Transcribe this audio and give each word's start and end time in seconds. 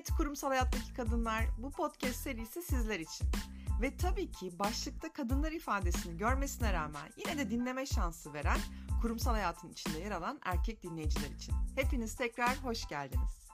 Evet 0.00 0.10
kurumsal 0.16 0.48
hayattaki 0.48 0.94
kadınlar 0.94 1.44
bu 1.58 1.70
podcast 1.70 2.16
serisi 2.16 2.62
sizler 2.62 3.00
için. 3.00 3.26
Ve 3.82 3.96
tabii 3.96 4.32
ki 4.32 4.58
başlıkta 4.58 5.12
kadınlar 5.12 5.52
ifadesini 5.52 6.16
görmesine 6.18 6.72
rağmen 6.72 7.10
yine 7.16 7.38
de 7.38 7.50
dinleme 7.50 7.86
şansı 7.86 8.32
veren 8.32 8.58
kurumsal 9.02 9.32
hayatın 9.32 9.68
içinde 9.68 9.98
yer 9.98 10.10
alan 10.10 10.40
erkek 10.44 10.82
dinleyiciler 10.82 11.30
için. 11.30 11.54
Hepiniz 11.76 12.16
tekrar 12.16 12.56
hoş 12.56 12.88
geldiniz. 12.88 13.48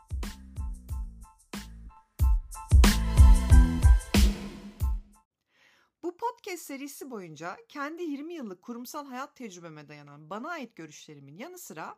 Bu 6.03 6.17
podcast 6.17 6.63
serisi 6.63 7.11
boyunca 7.11 7.57
kendi 7.69 8.03
20 8.03 8.35
yıllık 8.35 8.63
kurumsal 8.63 9.07
hayat 9.07 9.37
tecrübeme 9.37 9.89
dayanan 9.89 10.31
bana 10.31 10.49
ait 10.51 10.77
görüşlerimin 10.77 11.39
yanı 11.39 11.59
sıra 11.59 11.97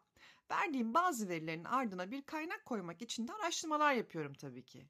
verdiğim 0.51 0.95
bazı 0.95 1.29
verilerin 1.29 1.65
ardına 1.65 2.11
bir 2.11 2.23
kaynak 2.23 2.65
koymak 2.65 3.03
için 3.03 3.29
de 3.29 3.33
araştırmalar 3.33 3.93
yapıyorum 3.93 4.35
tabii 4.35 4.65
ki. 4.65 4.89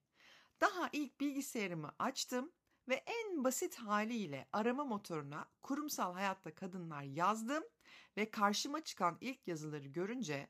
Daha 0.61 0.89
ilk 0.93 1.21
bilgisayarımı 1.21 1.93
açtım 1.99 2.53
ve 2.89 2.95
en 2.95 3.45
basit 3.45 3.75
haliyle 3.77 4.49
arama 4.53 4.85
motoruna 4.85 5.51
kurumsal 5.63 6.15
hayatta 6.15 6.55
kadınlar 6.55 7.03
yazdım 7.03 7.65
ve 8.17 8.31
karşıma 8.31 8.85
çıkan 8.85 9.19
ilk 9.21 9.49
yazıları 9.49 9.89
görünce 9.89 10.49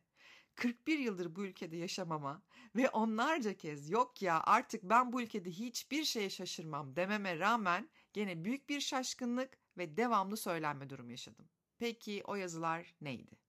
41 0.55 0.99
yıldır 0.99 1.37
bu 1.37 1.45
ülkede 1.45 1.77
yaşamama 1.77 2.43
ve 2.77 2.91
onlarca 2.91 3.57
kez 3.57 3.91
yok 3.91 4.23
ya 4.23 4.43
artık 4.45 4.83
ben 4.83 5.13
bu 5.13 5.23
ülkede 5.23 5.51
hiçbir 5.51 6.05
şeye 6.05 6.31
şaşırmam 6.31 6.97
dememe 6.97 7.39
rağmen 7.39 7.91
gene 8.13 8.45
büyük 8.45 8.69
bir 8.69 8.81
şaşkınlık 8.81 9.59
ve 9.79 9.97
devamlı 9.97 10.37
söylenme 10.37 10.91
durumu 10.91 11.11
yaşadım. 11.11 11.49
Peki 11.79 12.23
o 12.27 12.35
yazılar 12.35 12.95
neydi? 13.01 13.48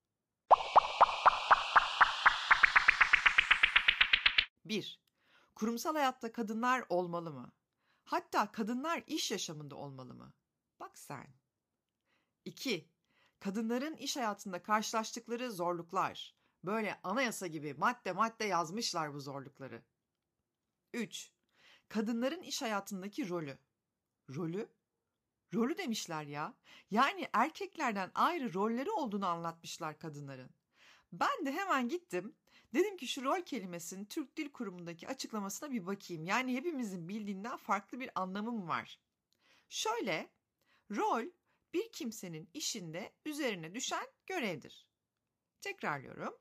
1. 4.66 5.02
Kurumsal 5.56 5.96
hayatta 5.96 6.32
kadınlar 6.32 6.86
olmalı 6.90 7.32
mı? 7.32 7.52
Hatta 8.04 8.52
kadınlar 8.52 9.04
iş 9.08 9.32
yaşamında 9.32 9.76
olmalı 9.76 10.14
mı? 10.14 10.34
Bak 10.80 10.98
sen. 10.98 11.28
2. 12.46 12.90
Kadınların 13.40 13.96
iş 13.96 14.18
hayatında 14.18 14.64
karşılaştıkları 14.64 15.52
zorluklar. 15.52 16.36
Böyle 16.64 17.00
anayasa 17.04 17.48
gibi 17.48 17.74
madde 17.74 18.12
madde 18.12 18.46
yazmışlar 18.46 19.14
bu 19.14 19.20
zorlukları. 19.20 19.84
3. 20.94 21.32
Kadınların 21.90 22.42
iş 22.42 22.62
hayatındaki 22.62 23.30
rolü. 23.30 23.58
Rolü? 24.36 24.70
Rolü 25.54 25.78
demişler 25.78 26.24
ya. 26.24 26.54
Yani 26.92 27.30
erkeklerden 27.34 28.12
ayrı 28.16 28.54
rolleri 28.54 28.92
olduğunu 28.92 29.28
anlatmışlar 29.28 30.00
kadınların. 30.00 30.50
Ben 31.12 31.46
de 31.46 31.52
hemen 31.52 31.90
gittim. 31.90 32.36
Dedim 32.74 32.98
ki 32.98 33.08
şu 33.08 33.24
rol 33.24 33.42
kelimesinin 33.42 34.06
Türk 34.06 34.38
Dil 34.38 34.52
Kurumu'ndaki 34.52 35.08
açıklamasına 35.08 35.72
bir 35.72 35.86
bakayım. 35.86 36.26
Yani 36.26 36.56
hepimizin 36.56 37.10
bildiğinden 37.10 37.58
farklı 37.58 38.00
bir 38.00 38.10
anlamı 38.16 38.52
mı 38.52 38.68
var? 38.68 39.00
Şöyle, 39.70 40.30
rol 40.92 41.26
bir 41.74 41.92
kimsenin 41.92 42.50
işinde 42.54 43.14
üzerine 43.26 43.76
düşen 43.76 44.08
görevdir. 44.28 44.88
Tekrarlıyorum. 45.62 46.38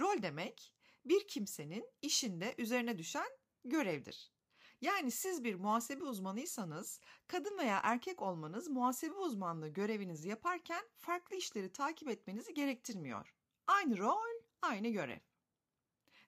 Rol 0.00 0.22
demek 0.22 0.74
bir 1.04 1.28
kimsenin 1.28 1.86
işinde 2.02 2.54
üzerine 2.58 2.98
düşen 2.98 3.28
görevdir. 3.64 4.32
Yani 4.80 5.10
siz 5.10 5.44
bir 5.44 5.54
muhasebe 5.54 6.04
uzmanıysanız 6.04 7.00
kadın 7.26 7.58
veya 7.58 7.80
erkek 7.82 8.22
olmanız 8.22 8.68
muhasebe 8.68 9.14
uzmanlığı 9.14 9.68
görevinizi 9.68 10.28
yaparken 10.28 10.84
farklı 10.96 11.36
işleri 11.36 11.72
takip 11.72 12.08
etmenizi 12.08 12.54
gerektirmiyor. 12.54 13.34
Aynı 13.66 13.98
rol, 13.98 14.42
aynı 14.62 14.88
görev. 14.88 15.29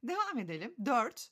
Devam 0.03 0.39
edelim. 0.39 0.75
4. 0.85 1.31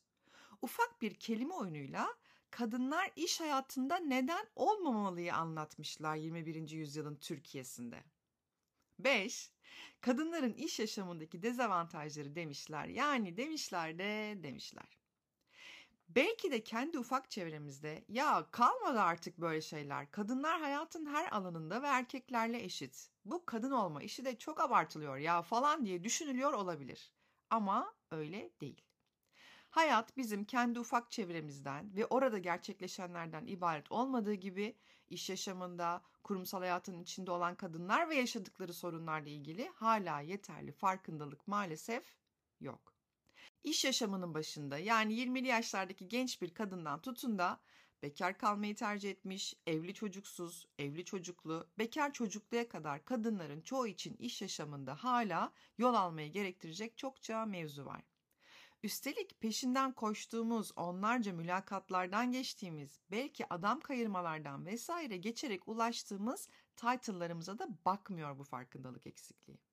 Ufak 0.62 1.02
bir 1.02 1.14
kelime 1.14 1.54
oyunuyla 1.54 2.14
kadınlar 2.50 3.10
iş 3.16 3.40
hayatında 3.40 3.96
neden 3.96 4.46
olmamalıyı 4.56 5.34
anlatmışlar 5.34 6.16
21. 6.16 6.70
yüzyılın 6.70 7.16
Türkiye'sinde. 7.16 8.04
5. 8.98 9.50
Kadınların 10.00 10.52
iş 10.52 10.80
yaşamındaki 10.80 11.42
dezavantajları 11.42 12.34
demişler. 12.34 12.84
Yani 12.86 13.36
demişler 13.36 13.98
de 13.98 14.38
demişler. 14.42 14.98
Belki 16.08 16.50
de 16.50 16.64
kendi 16.64 16.98
ufak 16.98 17.30
çevremizde 17.30 18.04
ya 18.08 18.46
kalmadı 18.50 19.00
artık 19.00 19.38
böyle 19.38 19.60
şeyler. 19.60 20.10
Kadınlar 20.10 20.60
hayatın 20.60 21.06
her 21.06 21.32
alanında 21.32 21.82
ve 21.82 21.86
erkeklerle 21.86 22.64
eşit. 22.64 23.10
Bu 23.24 23.46
kadın 23.46 23.70
olma 23.70 24.02
işi 24.02 24.24
de 24.24 24.38
çok 24.38 24.60
abartılıyor 24.60 25.16
ya 25.16 25.42
falan 25.42 25.86
diye 25.86 26.04
düşünülüyor 26.04 26.52
olabilir. 26.52 27.12
Ama 27.50 27.94
öyle 28.10 28.50
değil. 28.60 28.80
Hayat 29.70 30.16
bizim 30.16 30.44
kendi 30.44 30.80
ufak 30.80 31.10
çevremizden 31.10 31.96
ve 31.96 32.06
orada 32.06 32.38
gerçekleşenlerden 32.38 33.46
ibaret 33.46 33.92
olmadığı 33.92 34.34
gibi 34.34 34.76
iş 35.08 35.30
yaşamında, 35.30 36.02
kurumsal 36.22 36.58
hayatın 36.58 37.00
içinde 37.00 37.30
olan 37.30 37.54
kadınlar 37.54 38.08
ve 38.08 38.14
yaşadıkları 38.14 38.74
sorunlarla 38.74 39.28
ilgili 39.28 39.68
hala 39.68 40.20
yeterli 40.20 40.72
farkındalık 40.72 41.48
maalesef 41.48 42.16
yok. 42.60 42.94
İş 43.64 43.84
yaşamının 43.84 44.34
başında 44.34 44.78
yani 44.78 45.14
20'li 45.14 45.46
yaşlardaki 45.46 46.08
genç 46.08 46.42
bir 46.42 46.54
kadından 46.54 47.00
tutun 47.00 47.38
da 47.38 47.60
bekar 48.02 48.38
kalmayı 48.38 48.74
tercih 48.76 49.10
etmiş, 49.10 49.54
evli 49.66 49.94
çocuksuz, 49.94 50.66
evli 50.78 51.04
çocuklu, 51.04 51.68
bekar 51.78 52.12
çocukluya 52.12 52.68
kadar 52.68 53.04
kadınların 53.04 53.60
çoğu 53.60 53.86
için 53.86 54.16
iş 54.16 54.42
yaşamında 54.42 54.94
hala 54.94 55.52
yol 55.78 55.94
almayı 55.94 56.32
gerektirecek 56.32 56.96
çokça 56.96 57.46
mevzu 57.46 57.84
var. 57.84 58.02
Üstelik 58.82 59.40
peşinden 59.40 59.92
koştuğumuz 59.92 60.72
onlarca 60.76 61.32
mülakatlardan 61.32 62.32
geçtiğimiz, 62.32 63.00
belki 63.10 63.54
adam 63.54 63.80
kayırmalardan 63.80 64.66
vesaire 64.66 65.16
geçerek 65.16 65.68
ulaştığımız 65.68 66.48
title'larımıza 66.76 67.58
da 67.58 67.68
bakmıyor 67.84 68.38
bu 68.38 68.44
farkındalık 68.44 69.06
eksikliği. 69.06 69.69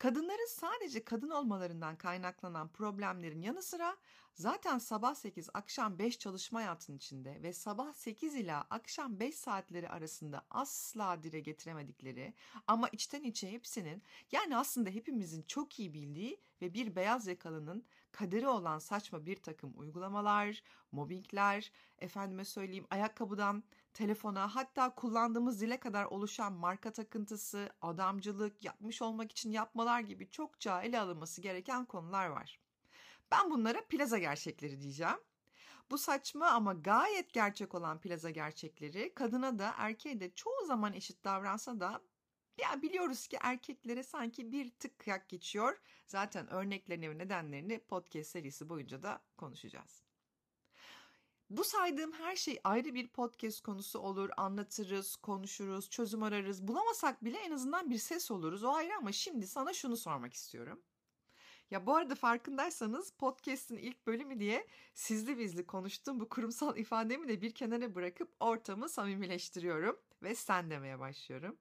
Kadınların 0.00 0.48
sadece 0.48 1.04
kadın 1.04 1.30
olmalarından 1.30 1.96
kaynaklanan 1.96 2.68
problemlerin 2.68 3.42
yanı 3.42 3.62
sıra 3.62 3.96
zaten 4.34 4.78
sabah 4.78 5.14
8 5.14 5.50
akşam 5.54 5.98
5 5.98 6.18
çalışma 6.18 6.58
hayatının 6.58 6.96
içinde 6.96 7.42
ve 7.42 7.52
sabah 7.52 7.92
8 7.92 8.34
ila 8.34 8.66
akşam 8.70 9.20
5 9.20 9.34
saatleri 9.34 9.88
arasında 9.88 10.46
asla 10.50 11.22
dile 11.22 11.40
getiremedikleri 11.40 12.34
ama 12.66 12.88
içten 12.88 13.22
içe 13.22 13.52
hepsinin 13.52 14.02
yani 14.32 14.56
aslında 14.56 14.90
hepimizin 14.90 15.42
çok 15.42 15.80
iyi 15.80 15.94
bildiği 15.94 16.40
ve 16.62 16.74
bir 16.74 16.96
beyaz 16.96 17.26
yakalının 17.26 17.84
kaderi 18.12 18.48
olan 18.48 18.78
saçma 18.78 19.26
bir 19.26 19.36
takım 19.36 19.72
uygulamalar, 19.76 20.62
mobbingler, 20.92 21.72
efendime 21.98 22.44
söyleyeyim 22.44 22.86
ayakkabıdan 22.90 23.62
telefona 23.94 24.54
hatta 24.54 24.94
kullandığımız 24.94 25.58
zile 25.58 25.80
kadar 25.80 26.04
oluşan 26.04 26.52
marka 26.52 26.92
takıntısı, 26.92 27.70
adamcılık, 27.82 28.64
yapmış 28.64 29.02
olmak 29.02 29.30
için 29.32 29.50
yapmalar 29.50 30.00
gibi 30.00 30.30
çokça 30.30 30.82
ele 30.82 31.00
alınması 31.00 31.40
gereken 31.40 31.84
konular 31.84 32.26
var. 32.26 32.60
Ben 33.30 33.50
bunlara 33.50 33.84
plaza 33.84 34.18
gerçekleri 34.18 34.80
diyeceğim. 34.80 35.18
Bu 35.90 35.98
saçma 35.98 36.46
ama 36.46 36.72
gayet 36.72 37.32
gerçek 37.32 37.74
olan 37.74 38.00
plaza 38.00 38.30
gerçekleri 38.30 39.14
kadına 39.14 39.58
da 39.58 39.74
erkeğe 39.76 40.20
de 40.20 40.30
çoğu 40.34 40.66
zaman 40.66 40.92
eşit 40.92 41.24
davransa 41.24 41.80
da 41.80 42.00
ya 42.58 42.82
biliyoruz 42.82 43.26
ki 43.26 43.38
erkeklere 43.40 44.02
sanki 44.02 44.52
bir 44.52 44.70
tık 44.70 44.98
kıyak 44.98 45.28
geçiyor. 45.28 45.80
Zaten 46.06 46.52
örneklerini 46.52 47.10
ve 47.10 47.18
nedenlerini 47.18 47.78
podcast 47.78 48.30
serisi 48.30 48.68
boyunca 48.68 49.02
da 49.02 49.22
konuşacağız. 49.36 50.09
Bu 51.50 51.64
saydığım 51.64 52.12
her 52.12 52.36
şey 52.36 52.60
ayrı 52.64 52.94
bir 52.94 53.08
podcast 53.08 53.62
konusu 53.62 53.98
olur. 53.98 54.30
Anlatırız, 54.36 55.16
konuşuruz, 55.16 55.90
çözüm 55.90 56.22
ararız. 56.22 56.68
Bulamasak 56.68 57.24
bile 57.24 57.38
en 57.38 57.50
azından 57.50 57.90
bir 57.90 57.98
ses 57.98 58.30
oluruz. 58.30 58.64
O 58.64 58.72
ayrı 58.72 58.96
ama 58.96 59.12
şimdi 59.12 59.46
sana 59.46 59.72
şunu 59.72 59.96
sormak 59.96 60.34
istiyorum. 60.34 60.82
Ya 61.70 61.86
bu 61.86 61.96
arada 61.96 62.14
farkındaysanız 62.14 63.10
podcast'in 63.10 63.76
ilk 63.76 64.06
bölümü 64.06 64.40
diye 64.40 64.66
sizli 64.94 65.38
bizli 65.38 65.66
konuştuğum 65.66 66.20
bu 66.20 66.28
kurumsal 66.28 66.76
ifademi 66.76 67.28
de 67.28 67.42
bir 67.42 67.54
kenara 67.54 67.94
bırakıp 67.94 68.32
ortamı 68.40 68.88
samimileştiriyorum 68.88 69.96
ve 70.22 70.34
sen 70.34 70.70
demeye 70.70 70.98
başlıyorum. 70.98 71.56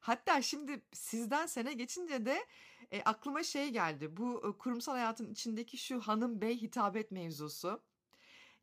Hatta 0.00 0.42
şimdi 0.42 0.82
sizden 0.92 1.46
sene 1.46 1.72
geçince 1.72 2.26
de 2.26 2.46
e, 2.90 3.02
aklıma 3.02 3.42
şey 3.42 3.70
geldi. 3.70 4.16
Bu 4.16 4.48
e, 4.48 4.58
kurumsal 4.58 4.92
hayatın 4.92 5.32
içindeki 5.32 5.76
şu 5.76 6.00
hanım 6.00 6.40
bey 6.40 6.60
hitabet 6.60 7.10
mevzusu. 7.10 7.82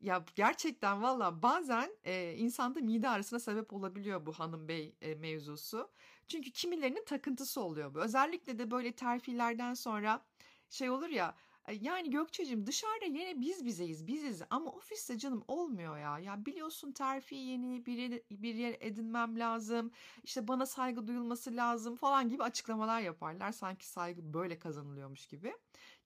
Ya 0.02 0.24
gerçekten 0.34 1.02
valla 1.02 1.42
bazen 1.42 1.90
e, 2.04 2.34
insanda 2.36 2.80
mide 2.80 3.08
ağrısına 3.08 3.38
sebep 3.38 3.72
olabiliyor 3.72 4.26
bu 4.26 4.32
hanım 4.32 4.68
bey 4.68 4.94
e, 5.02 5.14
mevzusu. 5.14 5.90
Çünkü 6.28 6.50
kimilerinin 6.50 7.04
takıntısı 7.04 7.60
oluyor 7.60 7.94
bu. 7.94 8.00
Özellikle 8.00 8.58
de 8.58 8.70
böyle 8.70 8.92
terfilerden 8.92 9.74
sonra 9.74 10.24
şey 10.70 10.90
olur 10.90 11.08
ya 11.08 11.34
yani 11.80 12.10
Gökçe'cim 12.10 12.66
dışarıda 12.66 13.04
yine 13.04 13.40
biz 13.40 13.64
bizeyiz 13.64 14.06
biziz 14.06 14.42
ama 14.50 14.70
ofiste 14.70 15.18
canım 15.18 15.44
olmuyor 15.48 15.98
ya. 15.98 16.18
Ya 16.18 16.46
biliyorsun 16.46 16.92
terfi 16.92 17.34
yeni 17.34 17.86
bir, 17.86 18.22
bir 18.30 18.54
yer 18.54 18.76
edinmem 18.80 19.38
lazım. 19.38 19.90
İşte 20.22 20.48
bana 20.48 20.66
saygı 20.66 21.06
duyulması 21.06 21.56
lazım 21.56 21.96
falan 21.96 22.28
gibi 22.28 22.42
açıklamalar 22.42 23.00
yaparlar. 23.00 23.52
Sanki 23.52 23.86
saygı 23.86 24.34
böyle 24.34 24.58
kazanılıyormuş 24.58 25.26
gibi. 25.26 25.54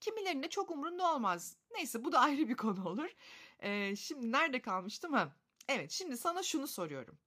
Kimilerine 0.01 0.49
çok 0.49 0.71
umurunda 0.71 1.15
olmaz. 1.15 1.57
Neyse 1.75 2.05
bu 2.05 2.13
da 2.13 2.21
ayrı 2.27 2.49
bir 2.49 2.57
konu 2.57 2.89
olur. 2.89 3.11
Ee, 3.61 3.97
şimdi 3.97 4.33
nerede 4.33 4.63
kalmıştım? 4.63 5.13
Ha? 5.13 5.37
Evet 5.69 5.91
şimdi 5.91 6.17
sana 6.17 6.43
şunu 6.43 6.67
soruyorum. 6.67 7.19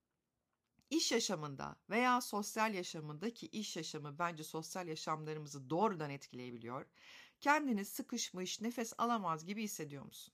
İş 0.89 1.11
yaşamında 1.11 1.75
veya 1.89 2.21
sosyal 2.21 2.73
yaşamında 2.73 3.33
ki 3.33 3.47
iş 3.47 3.77
yaşamı 3.77 4.19
bence 4.19 4.43
sosyal 4.43 4.87
yaşamlarımızı 4.87 5.69
doğrudan 5.69 6.09
etkileyebiliyor. 6.09 6.85
Kendini 7.39 7.85
sıkışmış, 7.85 8.61
nefes 8.61 8.93
alamaz 8.97 9.45
gibi 9.45 9.63
hissediyor 9.63 10.05
musun? 10.05 10.33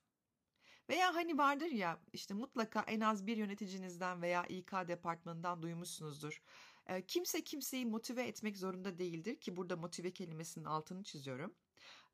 Veya 0.89 1.15
hani 1.15 1.37
vardır 1.37 1.67
ya 1.67 2.01
işte 2.13 2.33
mutlaka 2.33 2.81
en 2.81 2.99
az 2.99 3.27
bir 3.27 3.37
yöneticinizden 3.37 4.21
veya 4.21 4.45
İK 4.45 4.71
departmanından 4.71 5.61
duymuşsunuzdur. 5.61 6.43
E, 6.87 7.05
kimse 7.05 7.43
kimseyi 7.43 7.85
motive 7.85 8.23
etmek 8.27 8.57
zorunda 8.57 8.97
değildir 8.97 9.39
ki 9.39 9.57
burada 9.57 9.75
motive 9.77 10.11
kelimesinin 10.13 10.65
altını 10.65 11.03
çiziyorum. 11.03 11.55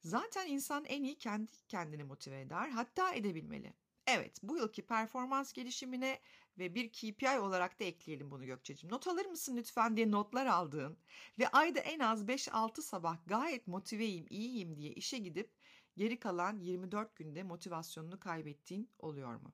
Zaten 0.03 0.47
insan 0.47 0.85
en 0.85 1.03
iyi 1.03 1.17
kendi 1.17 1.51
kendini 1.67 2.03
motive 2.03 2.41
eder 2.41 2.69
hatta 2.69 3.13
edebilmeli. 3.13 3.73
Evet 4.07 4.39
bu 4.43 4.57
yılki 4.57 4.85
performans 4.85 5.53
gelişimine 5.53 6.19
ve 6.57 6.75
bir 6.75 6.91
KPI 6.91 7.39
olarak 7.39 7.79
da 7.79 7.83
ekleyelim 7.83 8.31
bunu 8.31 8.45
Gökçe'cim. 8.45 8.91
Not 8.91 9.07
alır 9.07 9.25
mısın 9.25 9.57
lütfen 9.57 9.97
diye 9.97 10.11
notlar 10.11 10.45
aldığın 10.45 10.97
ve 11.39 11.47
ayda 11.47 11.79
en 11.79 11.99
az 11.99 12.27
5-6 12.27 12.81
sabah 12.81 13.17
gayet 13.27 13.67
motiveyim, 13.67 14.25
iyiyim 14.29 14.75
diye 14.75 14.91
işe 14.91 15.17
gidip 15.17 15.53
geri 15.97 16.19
kalan 16.19 16.59
24 16.59 17.15
günde 17.15 17.43
motivasyonunu 17.43 18.19
kaybettiğin 18.19 18.89
oluyor 18.99 19.35
mu? 19.35 19.53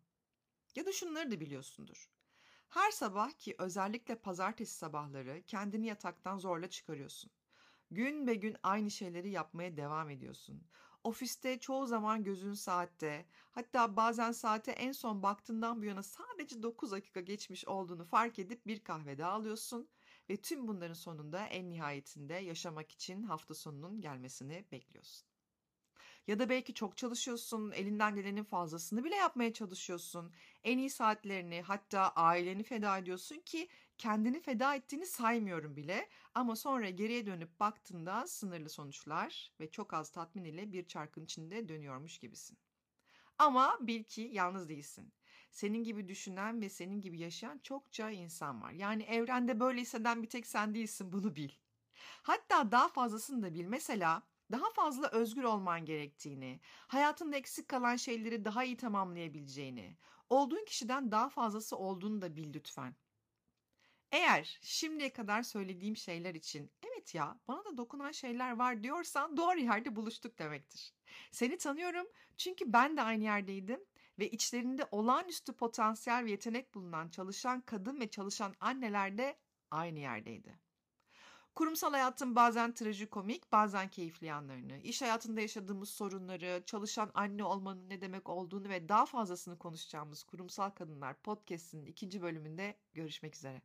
Ya 0.76 0.86
da 0.86 0.92
şunları 0.92 1.32
da 1.32 1.40
biliyorsundur. 1.40 2.10
Her 2.70 2.92
sabah 2.92 3.32
ki 3.32 3.56
özellikle 3.60 4.16
pazartesi 4.16 4.78
sabahları 4.78 5.44
kendini 5.48 5.88
yataktan 5.88 6.38
zorla 6.38 6.70
çıkarıyorsun. 6.70 7.32
Gün 7.92 8.28
be 8.28 8.36
gün 8.36 8.58
aynı 8.64 8.92
şeyleri 8.92 9.30
yapmaya 9.30 9.78
devam 9.78 10.10
ediyorsun. 10.10 10.64
Ofiste 11.04 11.60
çoğu 11.60 11.86
zaman 11.86 12.24
gözün 12.24 12.54
saatte, 12.54 13.26
hatta 13.52 13.96
bazen 13.96 14.32
saate 14.32 14.72
en 14.72 14.92
son 14.92 15.24
baktığından 15.24 15.82
bu 15.82 15.86
yana 15.86 16.04
sadece 16.04 16.64
9 16.64 16.92
dakika 16.92 17.22
geçmiş 17.22 17.68
olduğunu 17.68 18.06
fark 18.06 18.40
edip 18.40 18.68
bir 18.68 18.84
kahve 18.84 19.18
daha 19.18 19.32
alıyorsun 19.32 19.90
ve 20.30 20.38
tüm 20.38 20.68
bunların 20.68 20.94
sonunda 20.94 21.46
en 21.46 21.70
nihayetinde 21.70 22.34
yaşamak 22.34 22.92
için 22.92 23.24
hafta 23.24 23.54
sonunun 23.54 24.02
gelmesini 24.02 24.66
bekliyorsun. 24.72 25.28
Ya 26.28 26.40
da 26.40 26.50
belki 26.50 26.74
çok 26.74 26.98
çalışıyorsun, 26.98 27.72
elinden 27.72 28.16
gelenin 28.16 28.44
fazlasını 28.44 29.04
bile 29.04 29.16
yapmaya 29.16 29.54
çalışıyorsun. 29.54 30.34
En 30.64 30.78
iyi 30.78 30.90
saatlerini 30.90 31.62
hatta 31.62 32.10
aileni 32.10 32.64
feda 32.64 32.98
ediyorsun 32.98 33.40
ki 33.46 33.70
kendini 33.98 34.40
feda 34.42 34.76
ettiğini 34.76 35.06
saymıyorum 35.06 35.76
bile. 35.76 36.10
Ama 36.36 36.56
sonra 36.56 36.90
geriye 36.90 37.26
dönüp 37.26 37.60
baktığında 37.60 38.28
sınırlı 38.28 38.70
sonuçlar 38.70 39.52
ve 39.60 39.72
çok 39.72 39.94
az 39.94 40.12
tatmin 40.12 40.44
ile 40.44 40.72
bir 40.72 40.88
çarkın 40.88 41.24
içinde 41.24 41.70
dönüyormuş 41.70 42.18
gibisin. 42.20 42.58
Ama 43.40 43.78
bil 43.82 44.04
ki 44.04 44.30
yalnız 44.34 44.70
değilsin. 44.70 45.14
Senin 45.52 45.84
gibi 45.84 46.08
düşünen 46.08 46.62
ve 46.62 46.70
senin 46.70 47.02
gibi 47.02 47.20
yaşayan 47.20 47.60
çokça 47.60 48.10
insan 48.12 48.62
var. 48.62 48.72
Yani 48.72 49.04
evrende 49.04 49.60
böyle 49.60 49.82
hisseden 49.82 50.24
bir 50.24 50.30
tek 50.30 50.48
sen 50.48 50.74
değilsin 50.76 51.12
bunu 51.12 51.36
bil. 51.36 51.50
Hatta 52.24 52.72
daha 52.72 52.88
fazlasını 52.88 53.44
da 53.44 53.54
bil. 53.54 53.66
Mesela 53.66 54.24
daha 54.52 54.72
fazla 54.74 55.08
özgür 55.08 55.44
olman 55.44 55.86
gerektiğini, 55.86 56.60
hayatında 56.88 57.38
eksik 57.38 57.68
kalan 57.68 57.96
şeyleri 57.96 58.46
daha 58.46 58.64
iyi 58.64 58.78
tamamlayabileceğini, 58.78 59.98
olduğun 60.30 60.66
kişiden 60.66 61.12
daha 61.12 61.30
fazlası 61.30 61.78
olduğunu 61.78 62.22
da 62.22 62.36
bil 62.36 62.54
lütfen. 62.54 62.96
Eğer 64.12 64.60
şimdiye 64.62 65.14
kadar 65.14 65.44
söylediğim 65.44 65.98
şeyler 65.98 66.36
için 66.36 66.72
evet 66.84 67.16
ya 67.16 67.40
bana 67.48 67.66
da 67.66 67.78
dokunan 67.78 68.12
şeyler 68.12 68.52
var 68.52 68.84
diyorsan 68.84 69.38
doğru 69.38 69.60
yerde 69.60 69.96
buluştuk 69.96 70.40
demektir. 70.40 70.94
Seni 71.32 71.58
tanıyorum 71.58 72.08
çünkü 72.38 72.74
ben 72.74 72.98
de 72.98 73.02
aynı 73.02 73.24
yerdeydim 73.24 73.80
ve 74.20 74.30
içlerinde 74.30 74.88
olağanüstü 74.92 75.54
potansiyel 75.54 76.26
ve 76.26 76.32
yetenek 76.32 76.76
bulunan 76.76 77.10
çalışan 77.10 77.62
kadın 77.62 78.00
ve 78.00 78.10
çalışan 78.10 78.56
anneler 78.60 79.18
de 79.18 79.40
aynı 79.72 80.00
yerdeydi. 80.00 80.60
Kurumsal 81.56 81.92
hayatın 81.92 82.36
bazen 82.36 82.74
trajikomik, 82.74 83.52
bazen 83.52 83.90
keyifli 83.90 84.28
yanlarını, 84.28 84.78
iş 84.78 85.02
hayatında 85.02 85.42
yaşadığımız 85.42 85.90
sorunları, 85.90 86.64
çalışan 86.66 87.12
anne 87.14 87.44
olmanın 87.44 87.90
ne 87.90 88.02
demek 88.02 88.30
olduğunu 88.30 88.70
ve 88.70 88.90
daha 88.90 89.06
fazlasını 89.06 89.58
konuşacağımız 89.58 90.24
Kurumsal 90.24 90.70
Kadınlar 90.70 91.22
Podcast'in 91.22 91.86
ikinci 91.86 92.22
bölümünde 92.22 92.78
görüşmek 92.94 93.36
üzere. 93.36 93.62